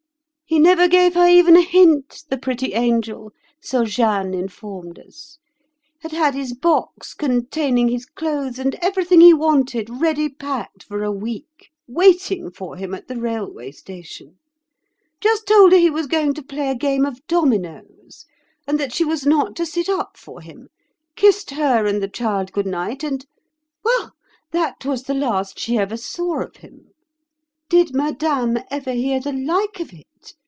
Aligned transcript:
"'He 0.43 0.59
never 0.59 0.89
gave 0.89 1.13
her 1.15 1.29
even 1.29 1.55
a 1.55 1.61
hint, 1.61 2.23
the 2.27 2.37
pretty 2.37 2.73
angel!' 2.73 3.31
so 3.61 3.85
Jeanne 3.85 4.33
informed 4.33 4.99
us. 4.99 5.37
'Had 6.01 6.11
had 6.11 6.33
his 6.35 6.51
box 6.53 7.13
containing 7.13 7.87
his 7.87 8.05
clothes 8.05 8.59
and 8.59 8.75
everything 8.81 9.21
he 9.21 9.33
wanted 9.33 10.01
ready 10.01 10.27
packed 10.27 10.83
for 10.83 11.05
a 11.05 11.09
week, 11.11 11.69
waiting 11.87 12.51
for 12.51 12.75
him 12.75 12.93
at 12.93 13.07
the 13.07 13.15
railway 13.15 13.71
station—just 13.71 15.47
told 15.47 15.71
her 15.71 15.77
he 15.77 15.89
was 15.89 16.05
going 16.07 16.33
to 16.33 16.43
play 16.43 16.69
a 16.69 16.75
game 16.75 17.05
of 17.05 17.25
dominoes, 17.27 18.25
and 18.67 18.77
that 18.77 18.91
she 18.93 19.05
was 19.05 19.25
not 19.25 19.55
to 19.55 19.65
sit 19.65 19.87
up 19.87 20.17
for 20.17 20.41
him; 20.41 20.67
kissed 21.15 21.51
her 21.51 21.85
and 21.85 22.03
the 22.03 22.09
child 22.09 22.51
good 22.51 22.67
night, 22.67 23.05
and—well, 23.05 24.11
that 24.51 24.83
was 24.85 25.03
the 25.03 25.13
last 25.13 25.57
she 25.57 25.77
ever 25.77 25.95
saw 25.95 26.41
of 26.41 26.57
him. 26.57 26.89
Did 27.69 27.95
Madame 27.95 28.57
ever 28.69 28.91
hear 28.91 29.21
the 29.21 29.31
like 29.31 29.79
of 29.79 29.93
it? 29.93 30.05